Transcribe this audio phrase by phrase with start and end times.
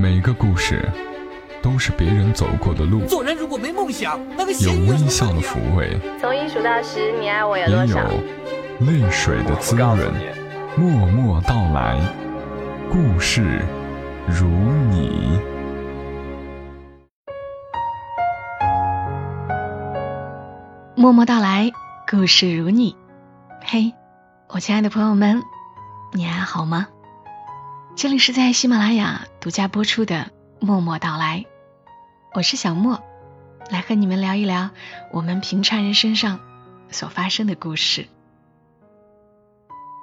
[0.00, 0.88] 每个故事
[1.60, 8.04] 都是别人走过的路，做人如果没梦想，那个有微笑的抚慰，从一数到十，你爱我有也多少？
[8.04, 9.98] 有泪水的滋润。
[10.76, 12.00] 默默到来，
[12.88, 13.60] 故事
[14.28, 15.36] 如你。
[20.94, 21.72] 默默到来，
[22.08, 22.96] 故事如你。
[23.64, 23.92] 嘿，
[24.46, 25.42] 我亲爱的朋友们，
[26.12, 26.86] 你还好吗？
[27.98, 30.30] 这里是在喜马拉雅独家播出的
[30.64, 31.40] 《默默到来》，
[32.32, 33.02] 我是小莫，
[33.70, 34.70] 来和你们聊一聊
[35.10, 36.38] 我们平常人身上
[36.92, 38.06] 所发生的故事。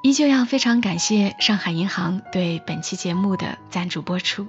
[0.04, 4.46] 依旧要非常感谢上海银行对本期节目的赞助播出。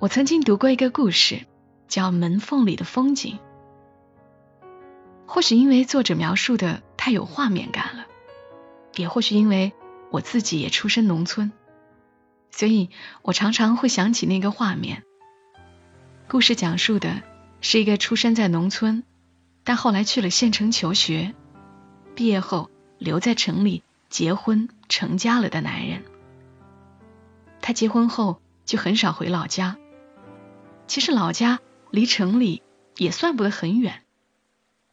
[0.00, 1.46] 我曾经读过一个故事，
[1.88, 3.38] 叫《门缝里的风景》。
[5.26, 8.04] 或许因为作者描述的太有画面感了，
[8.96, 9.72] 也或许因为
[10.10, 11.52] 我自己也出身农村，
[12.50, 12.90] 所以
[13.22, 15.04] 我常常会想起那个画面。
[16.28, 17.22] 故事讲述的
[17.60, 19.04] 是一个出生在农村，
[19.64, 21.34] 但后来去了县城求学，
[22.14, 26.02] 毕业后留在城里结婚成家了的男人。
[27.62, 29.76] 他结婚后就很少回老家，
[30.86, 32.62] 其实老家离城里
[32.96, 34.02] 也算不得很远。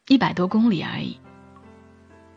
[0.07, 1.19] 一百多公里而已。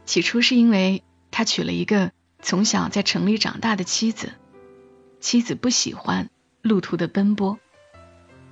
[0.04, 2.10] 起初是因为他娶了一个
[2.42, 4.32] 从小在城里长大的妻子，
[5.20, 6.30] 妻子不喜欢
[6.62, 7.58] 路途的奔波，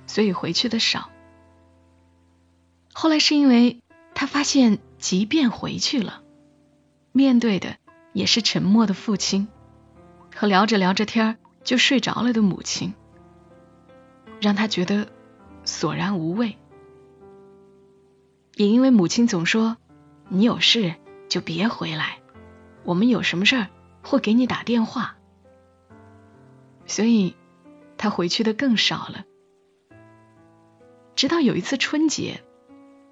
[0.07, 1.09] 所以回去的少。
[2.93, 3.81] 后来是因为
[4.13, 6.21] 他发现，即便回去了，
[7.11, 7.77] 面对的
[8.13, 9.47] 也是沉默的父亲
[10.35, 12.93] 和聊着聊着天就睡着了的母亲，
[14.41, 15.07] 让他觉得
[15.65, 16.57] 索然无味。
[18.55, 19.77] 也因为母亲总说
[20.27, 20.95] ：“你有事
[21.29, 22.19] 就别回来，
[22.83, 23.67] 我们有什么事儿
[24.01, 25.17] 会给你打电话。”
[26.85, 27.35] 所以，
[27.97, 29.25] 他回去的更少了。
[31.15, 32.43] 直到有一次春节，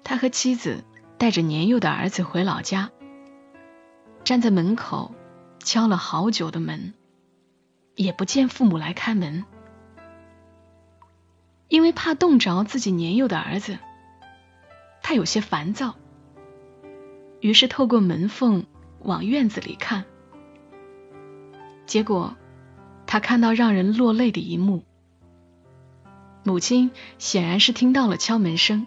[0.02, 0.84] 他和妻子
[1.18, 2.90] 带着年幼的儿子回老家，
[4.24, 5.14] 站在门口
[5.60, 6.94] 敲了好久的门，
[7.94, 9.44] 也不见父母来开门，
[11.68, 13.78] 因为怕冻着自己年幼的儿子。
[15.02, 15.94] 他有些烦躁，
[17.40, 18.66] 于是透过门缝
[19.00, 20.04] 往院子里看，
[21.88, 22.36] 结果
[23.06, 24.84] 他看到让人落泪的一幕。
[26.44, 28.86] 母亲显然是听到了敲门声，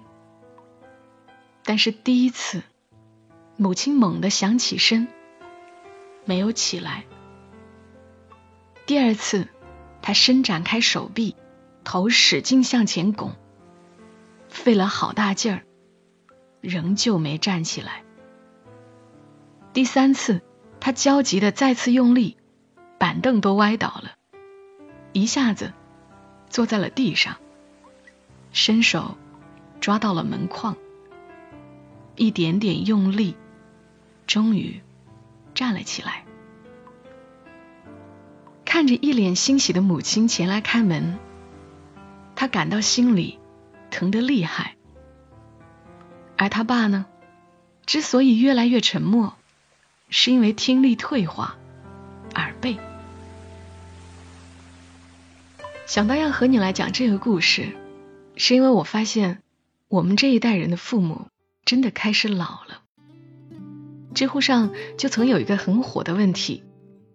[1.64, 2.62] 但是第一次，
[3.58, 5.08] 母亲猛地想起身，
[6.26, 7.04] 没有起来；
[8.86, 9.48] 第二次，
[10.02, 11.36] 他伸展开手臂，
[11.84, 13.34] 头使劲向前拱，
[14.48, 15.64] 费了好大劲儿。
[16.62, 18.04] 仍旧没站起来。
[19.74, 20.42] 第三次，
[20.80, 22.38] 他焦急的再次用力，
[23.02, 24.12] 板凳都歪倒了，
[25.12, 25.74] 一下子
[26.52, 27.38] 坐在了地上，
[28.54, 29.18] 伸手
[29.80, 30.78] 抓到了门框，
[32.16, 33.36] 一点点用力，
[34.28, 34.82] 终于
[35.56, 36.26] 站了起来。
[38.66, 41.18] 看着一脸欣喜的母亲前来开门，
[42.36, 43.40] 他感到心里
[43.90, 44.76] 疼得厉害。
[46.38, 47.08] 而他爸呢，
[47.88, 49.34] 之所以越来越沉默，
[50.12, 51.56] 是因为听力退化，
[52.36, 52.78] 耳背。
[55.91, 57.68] 想到要和你来讲这个故事，
[58.38, 59.44] 是因为我发现
[59.90, 61.28] 我们这一代人的父母
[61.66, 62.81] 真的开始老了。
[64.16, 66.63] 知乎上就曾有一个很火的问题：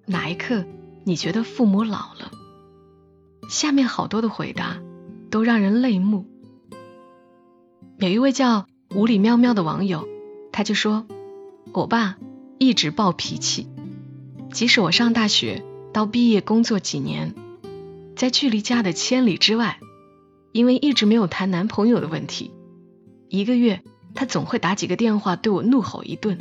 [0.05, 0.67] 哪一刻
[1.05, 2.31] 你觉得父母老了？
[3.49, 4.77] 下面好多的回答
[5.31, 6.27] 都让人泪目。
[7.97, 8.67] 有一位叫。
[8.95, 10.07] 无理喵喵的网友，
[10.53, 11.07] 他就说
[11.73, 12.19] ：“我爸
[12.59, 13.69] 一直暴脾气，
[14.53, 15.65] 即使我上大学
[15.95, 17.35] 到毕业工作几年，
[18.17, 19.79] 在距离家的千里之外，
[20.53, 22.51] 因为一直没有谈男朋友的问题，
[23.29, 23.83] 一个月
[24.15, 26.39] 他总会打几个电话对我怒吼一顿。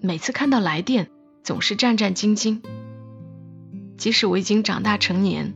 [0.00, 1.10] 每次看到来电，
[1.44, 2.62] 总是战战兢兢。
[3.98, 5.54] 即使我已经长大成年，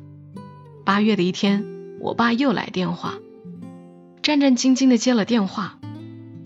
[0.85, 1.65] 八月的一天，
[2.01, 3.15] 我爸又来电话。”
[4.23, 5.79] 战战兢兢的接了电话，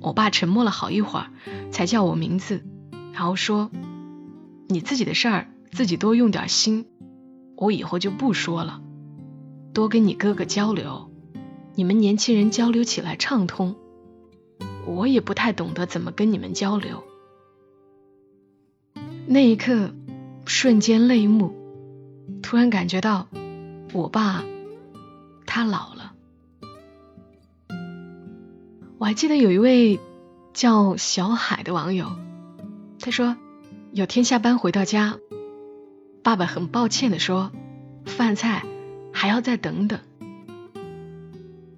[0.00, 1.30] 我爸沉默了好一会儿，
[1.72, 2.64] 才叫我名字，
[3.12, 3.70] 然后说
[4.68, 6.86] ：“你自己的事儿自己多用点心，
[7.56, 8.80] 我以后就不说了，
[9.72, 11.10] 多跟你哥哥交流，
[11.74, 13.74] 你们年轻人交流起来畅通，
[14.86, 17.02] 我也不太懂得怎么跟你们交流。”
[19.26, 19.90] 那一刻，
[20.44, 21.52] 瞬间泪目，
[22.42, 23.26] 突然感觉到
[23.92, 24.44] 我爸
[25.46, 26.12] 他老了。
[28.98, 29.98] 我还记得有一位
[30.54, 32.12] 叫小海的网友，
[33.00, 33.36] 他说
[33.92, 35.18] 有天下班回到家，
[36.26, 37.52] 爸爸很抱歉的说
[38.04, 38.64] ：“饭菜，
[39.12, 40.00] 还要再等等。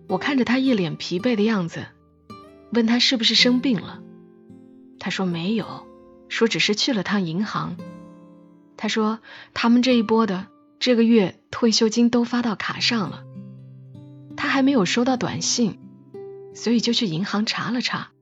[0.09, 1.85] 我看着他一脸疲惫的样子，
[2.73, 4.01] 问他是不是生病了。
[4.99, 5.87] 他说没有，
[6.31, 7.77] 说只是去了趟银行。
[8.79, 9.19] 他说
[9.53, 10.47] 他们这一波的
[10.79, 13.25] 这个月退休金都发到卡上了，
[14.35, 15.79] 他还没有收到短信，
[16.55, 18.13] 所以就去银行查了查。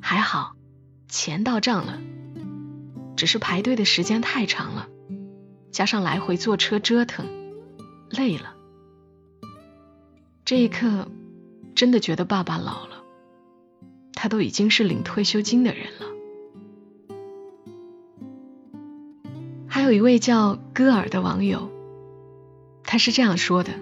[0.00, 0.56] 还好，
[1.10, 2.00] 钱到账了，
[3.16, 4.88] 只是排队的时间太长了，
[5.70, 7.26] 加上来回坐车折腾，
[8.10, 8.54] 累了。
[10.44, 11.08] 这一刻，
[11.74, 13.04] 真的觉得爸爸老了，
[14.14, 16.06] 他都已经是领退休金的人了。
[19.68, 21.70] 还有一位叫戈尔的网友，
[22.84, 23.72] 他是这样说的：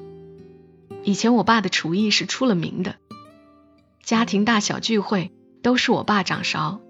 [1.03, 2.97] 以前我爸的厨艺是出了名的，
[4.03, 5.33] 家庭大小聚会。
[5.61, 6.81] 都是我爸掌勺，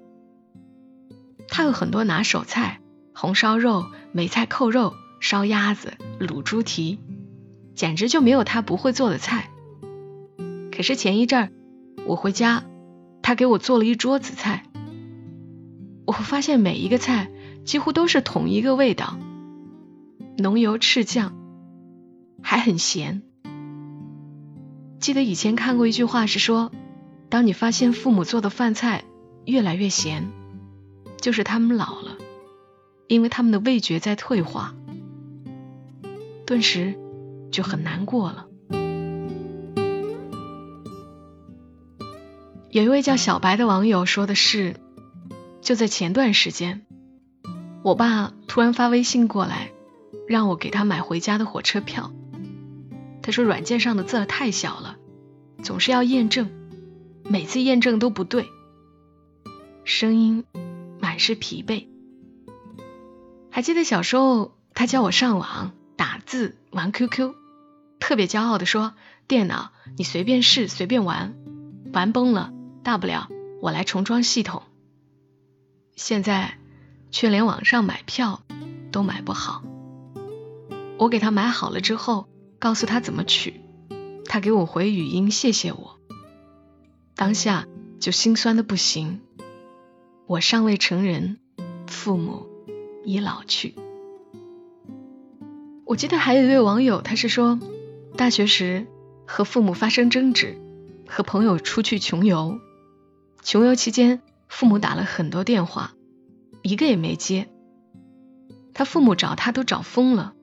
[1.48, 2.82] 他有很多拿手菜：
[3.20, 7.00] 红烧肉、梅菜扣肉、烧鸭子、卤猪蹄，
[7.74, 9.50] 简直就没有他不会做的菜。
[10.70, 11.50] 可是前一阵儿
[12.06, 12.62] 我回家，
[13.20, 14.62] 他给我做了一桌子菜，
[16.06, 17.28] 我发现每一个菜
[17.64, 19.18] 几乎都是同一个味道，
[20.36, 21.34] 浓油赤酱，
[22.40, 23.22] 还很咸。
[25.00, 26.70] 记得以前看过一句话是说。
[27.30, 29.04] 当你发现父母做的饭菜
[29.44, 30.30] 越来越咸，
[31.20, 32.07] 就是他们老了，
[33.08, 34.74] 因为他们的味觉在退化，
[36.46, 36.94] 顿时
[37.50, 38.46] 就很难过了。
[42.70, 44.76] 有一位叫小白的网友说的是，
[45.62, 46.84] 就在前段时间，
[47.82, 49.72] 我爸突然发微信过来，
[50.28, 52.12] 让我给他买回家的火车票。
[53.22, 54.96] 他说软件上的字儿太小了，
[55.62, 56.50] 总是要验证。
[57.24, 58.46] 每次验证都不对，
[59.84, 60.44] 声音
[61.00, 61.86] 满是疲惫。
[63.58, 67.34] 还记得小时候，他教我上网打字、玩 QQ，
[67.98, 68.94] 特别骄傲的说
[69.26, 71.34] ：“电脑你随便试，随便玩，
[71.92, 72.52] 玩崩了
[72.84, 73.28] 大不了
[73.60, 74.62] 我来重装系统。”
[75.96, 76.56] 现在
[77.10, 78.44] 却连网上买票
[78.92, 79.64] 都买不好。
[80.96, 82.28] 我给他买好了之后，
[82.60, 83.60] 告诉他怎么取，
[84.26, 85.98] 他给我回语音谢谢我。
[87.16, 87.66] 当下
[87.98, 89.20] 就心酸的不行。
[90.28, 91.40] 我尚未成人，
[91.88, 92.46] 父母
[93.08, 93.74] 已老去。
[95.86, 97.58] 我记得还有一位网友，他是说，
[98.18, 98.86] 大学时
[99.26, 100.58] 和父母发生争执，
[101.06, 102.60] 和朋友出去穷游，
[103.42, 105.94] 穷游期间父母打了很多电话，
[106.60, 107.48] 一个也没接。
[108.74, 110.34] 他父母找他都找疯了，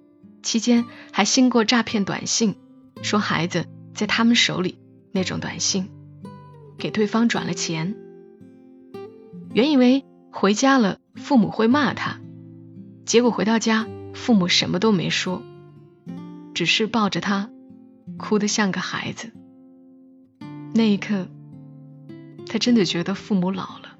[0.42, 2.56] 期间还信过诈骗短信，
[3.04, 4.80] 说孩子在他们手里
[5.12, 5.92] 那种短信。
[6.80, 7.96] 给对方转了钱，
[9.54, 12.20] 原以为回家了父母会骂他，
[13.06, 15.42] 结果回到家父母什么都没说，
[16.54, 17.50] 只是抱着他
[18.18, 19.32] 哭得像个孩子。
[20.74, 21.28] 那一刻，
[22.48, 23.98] 他真的觉得父母老了。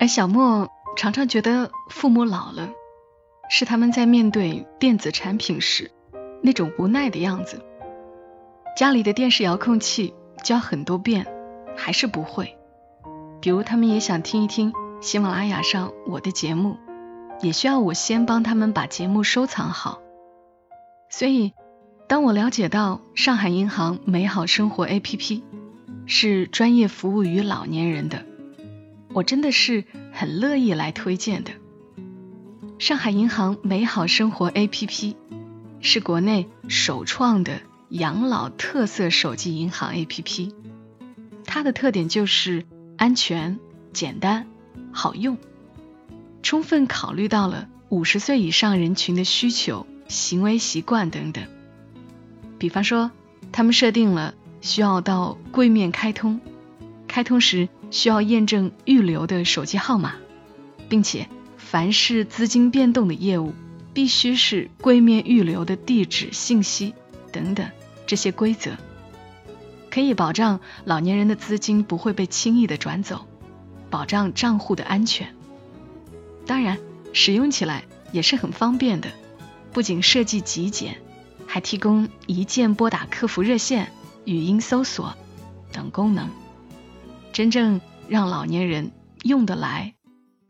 [0.00, 2.70] 而小莫常常觉得父母老了，
[3.50, 5.90] 是他们在面对电子产品时
[6.42, 7.62] 那种无奈的样子。
[8.76, 10.14] 家里的电视遥控器。
[10.42, 11.26] 教很多遍
[11.74, 12.58] 还是不会，
[13.40, 16.76] 比如他们也想听一听喜马拉雅上我的节目，
[17.40, 20.00] 也需要我先帮他们把节目收藏好。
[21.10, 21.52] 所以，
[22.08, 25.42] 当我了解到上海银行美好生活 APP
[26.06, 28.24] 是专业服务于老年人的，
[29.12, 31.52] 我真的是很乐意来推荐的。
[32.78, 35.14] 上海银行美好生活 APP
[35.80, 37.60] 是国内首创的。
[37.90, 40.52] 养老特色手机银行 APP，
[41.44, 42.64] 它的特点就是
[42.96, 43.60] 安全、
[43.92, 44.48] 简单、
[44.90, 45.38] 好用，
[46.44, 51.42] 充分考虑到了五十岁以上人群的需求、行为习惯等等。
[52.58, 53.10] 比方说，
[53.50, 56.40] 他们设定了需要到柜面开通，
[57.08, 60.16] 开通时需要验证预留的手机号码，
[60.90, 63.54] 并且凡是资金变动的业务，
[63.94, 66.92] 必须是柜面预留的地址信息
[67.32, 67.66] 等等。
[68.06, 68.72] 这些规则
[69.90, 73.24] 可以保障老年人的资金不会被轻易的转走，
[73.88, 75.34] 保障账户的安全。
[76.46, 76.78] 当然，
[77.12, 79.10] 使用起来也是很方便的，
[79.72, 81.00] 不仅设计极简，
[81.46, 83.92] 还提供一键拨打客服热线、
[84.24, 85.14] 语音搜索
[85.72, 86.28] 等功能，
[87.32, 89.94] 真正让老年人用得来、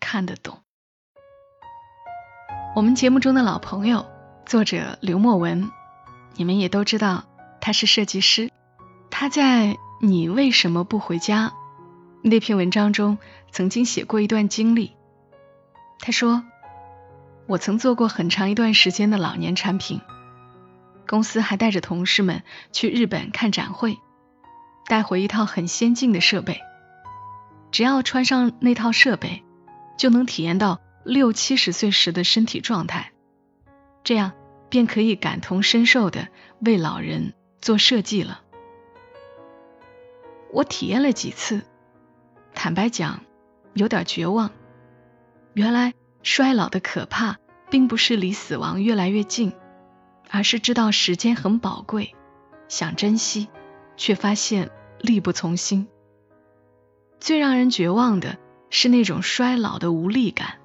[0.01, 0.59] 看得懂。
[2.75, 4.05] 我们节目中的老朋友，
[4.47, 5.71] 作者刘墨文，
[6.35, 7.25] 你们也都知道。
[7.61, 8.51] 他是设计师，
[9.11, 9.69] 他在
[10.03, 11.49] 《你为什么不回家》
[12.21, 13.17] 那篇文章中
[13.53, 14.93] 曾经写过一段经历。
[15.99, 16.45] 他说
[17.47, 20.01] ：“我曾做过很长一段时间的老年产品，
[21.07, 23.99] 公司还带着同事们去日本看展会，
[24.87, 26.61] 带回一套很先进的设备。
[27.71, 29.43] 只要穿上那套设备，
[29.97, 33.13] 就能体验到六七十岁时的身体状态，
[34.05, 34.33] 这样
[34.69, 36.29] 便可以感同身受的
[36.61, 38.43] 为老人做设计了。
[40.53, 41.63] 我体验了几次，
[42.55, 43.23] 坦白讲，
[43.73, 44.51] 有点绝望。
[45.55, 47.39] 原来衰老的可怕，
[47.71, 49.53] 并不是离死亡越来越近，
[50.29, 52.15] 而是知道时间很宝贵，
[52.69, 53.49] 想珍惜，
[53.97, 54.71] 却发现
[55.01, 55.87] 力不从心。
[57.21, 58.37] 最让人绝望的
[58.69, 60.59] 是那种衰老的无力感。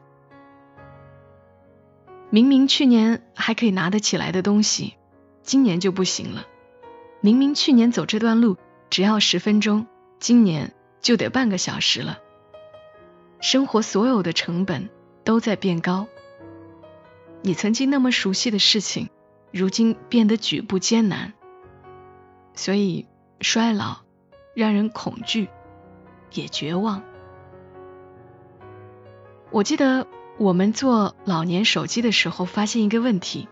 [2.31, 4.95] 明明去年还可以拿得起来的东西，
[5.43, 6.45] 今年就不行了。
[7.21, 8.57] 明明去年走这段路。
[8.89, 9.85] 只要十分钟，
[10.19, 12.17] 今年就得半个小时了。
[13.41, 14.89] 生活所有的成本
[15.23, 16.07] 都在变高，
[17.41, 19.09] 你曾经那么熟悉的事情，
[19.51, 21.33] 如今变得举步艰难。
[22.53, 23.07] 所以
[23.39, 23.99] 衰老
[24.53, 25.47] 让人恐惧，
[26.33, 27.01] 也绝望。
[29.51, 30.05] 我记得
[30.37, 33.47] 我们做老年手机的时候，发现一个问题：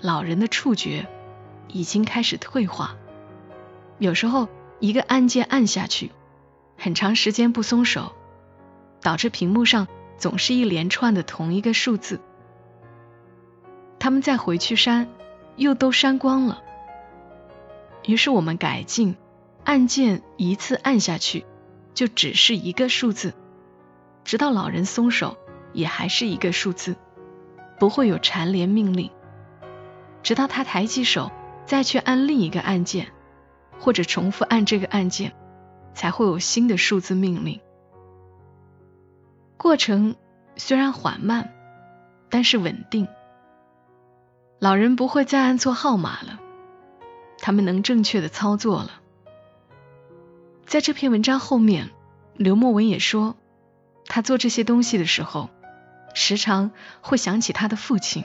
[0.00, 1.08] 老人的触觉
[1.68, 2.94] 已经开始退化。
[3.98, 4.48] 有时候
[4.78, 6.12] 一个按键按下去，
[6.76, 8.12] 很长时间不松手，
[9.00, 12.20] 导致屏幕上总是一连串的同一个数字。
[13.98, 15.08] 他们再回去删，
[15.56, 16.62] 又都删光了。
[18.04, 19.16] 于是我们改进，
[19.64, 21.44] 按键一次按下去
[21.94, 23.34] 就只是一个数字，
[24.24, 25.36] 直到老人松手
[25.72, 26.96] 也还是一个数字，
[27.78, 29.10] 不会有缠连命令，
[30.22, 31.30] 直到他抬起手
[31.66, 33.08] 再去按另一个按键。
[33.80, 35.32] 或者重复按这个按键，
[35.94, 37.60] 才会有新的数字命令。
[39.58, 40.16] 过程
[40.56, 41.52] 虽然缓慢，
[42.30, 43.08] 但是稳定。
[44.60, 46.38] 老人不会再按错号码了，
[47.38, 49.02] 他们能正确的操作了。
[50.64, 51.90] 在这篇文章后面，
[52.34, 53.36] 刘墨文也说，
[54.06, 55.50] 他做这些东西的时候，
[56.14, 56.70] 时常
[57.02, 58.24] 会想起他的父亲。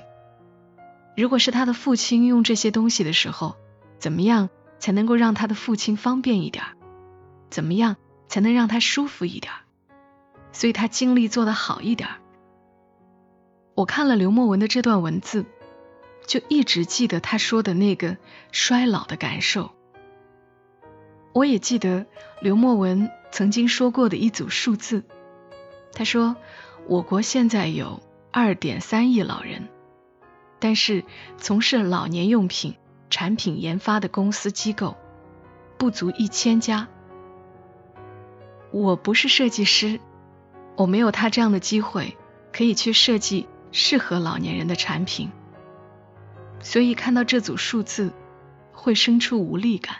[1.18, 3.58] 如果是他的父亲用这些东西的时候，
[4.00, 4.50] 怎么样？
[4.80, 6.64] 才能够让他的父亲方便一点，
[7.50, 7.96] 怎么样
[8.28, 9.54] 才能让他舒服一点？
[10.54, 12.08] 所以他精力做得好一点。
[13.76, 15.46] 我看了刘墨文的这段文字，
[16.26, 18.16] 就一直记得他说的那个
[18.54, 19.72] 衰老的感受。
[21.34, 22.06] 我也记得
[22.40, 25.04] 刘墨文曾经说过的一组数字，
[25.92, 26.38] 他说
[26.88, 29.68] 我国现在有二点三亿老人，
[30.60, 31.04] 但是
[31.38, 32.76] 从事老年用品。
[33.10, 34.98] 产品研发的公司机构
[35.78, 36.88] 不足一千家。
[38.72, 40.00] 我不是设计师，
[40.76, 42.18] 我没有他这样的机会
[42.52, 45.30] 可以去设计适合老年人的产品，
[46.62, 48.12] 所以看到这组数字
[48.72, 49.98] 会生出无力感。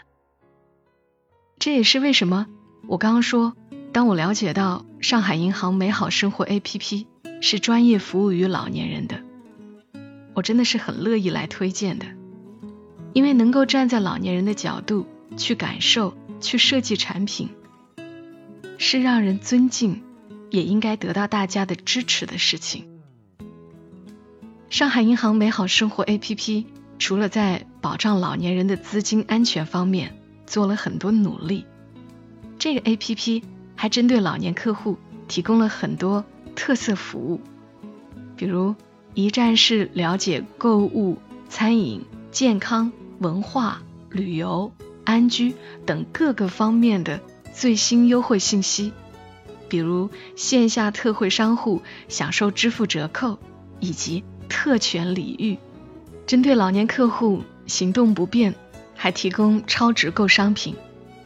[1.58, 2.46] 这也是为什么
[2.86, 3.54] 我刚刚说，
[3.92, 7.06] 当我了解到上海银行美好生活 APP
[7.40, 9.22] 是专业服务于老年人的，
[10.34, 12.06] 我真的是很乐意来推荐的。
[13.12, 17.50] 因为能够站在老年人的角度去感受、去设计产品，
[18.76, 20.02] 是让人尊敬，
[20.50, 22.86] 也应该得到大家的支持的事情。
[24.70, 26.64] 上海银行美好生活 APP
[26.98, 31.64] 除了在保障老年人的资金安全方面做了很多努力，
[32.58, 33.42] 这个 APP
[33.76, 34.98] 还针对老年客户
[35.28, 36.24] 提供了很多
[36.56, 37.40] 特色服务，
[38.36, 38.74] 比如
[39.14, 42.92] 一站式了解购物、餐饮、健康。
[43.20, 44.72] 文化、旅游、
[45.04, 45.54] 安居
[45.86, 47.20] 等各个方面的
[47.54, 48.92] 最新优惠信息，
[49.74, 53.40] 比如线下特惠商户享受支付折扣
[53.80, 55.58] 以及特权礼遇；
[56.28, 58.54] 针对老年客户行动不便，
[58.94, 60.76] 还提供超值购商品、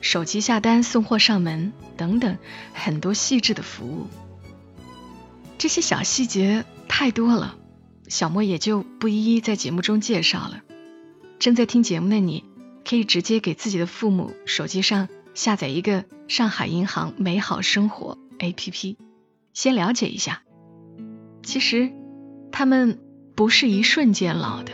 [0.00, 2.38] 手机下单送货上门等等
[2.72, 4.06] 很多细致的服务。
[5.58, 7.54] 这些小细节太多了，
[8.08, 10.62] 小莫也就不一一在节目中介绍了。
[11.38, 12.44] 正在听节目的你，
[12.82, 18.96] 可以直接给自己的父母手机上下载一个上海银行美好生活 APP，
[19.52, 20.42] 先了解一下。
[21.42, 21.92] 其实
[22.52, 22.98] 他们
[23.34, 24.72] 不是一瞬间老的，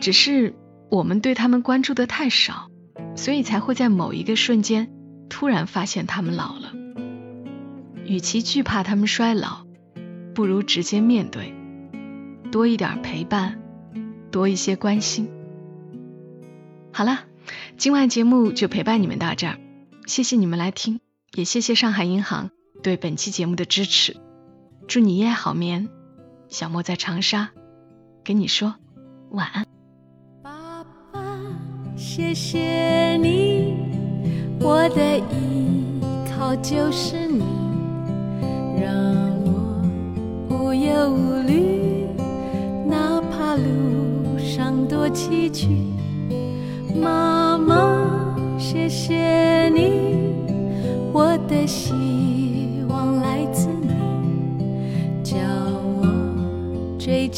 [0.00, 0.54] 只是
[0.90, 2.70] 我们对他们关注的太少，
[3.16, 4.90] 所以才会在某一个瞬间
[5.28, 6.72] 突然发现他们老了。
[8.04, 9.66] 与其惧怕他们衰老，
[10.34, 11.54] 不如直接面对，
[12.50, 13.60] 多一点陪伴，
[14.30, 15.28] 多一些关心。
[16.92, 17.24] 好了，
[17.76, 19.58] 今晚节目就陪伴你们到这儿，
[20.06, 21.00] 谢谢你们来听，
[21.34, 22.50] 也谢谢上海银行
[22.82, 24.16] 对本期节目的支持。
[24.86, 25.88] 祝你夜好眠，
[26.48, 27.50] 小莫在长沙，
[28.24, 28.76] 跟你说
[29.30, 29.66] 晚安。
[30.42, 31.20] 爸爸，
[31.96, 33.74] 谢谢你，
[34.60, 37.42] 我的依靠就是你，
[38.80, 38.94] 让
[39.44, 39.82] 我
[40.48, 42.06] 无忧无虑，
[42.86, 45.68] 哪怕路上多崎岖。
[46.94, 50.16] 妈妈，谢谢你，
[51.12, 51.97] 我的心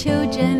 [0.03, 0.60] 求真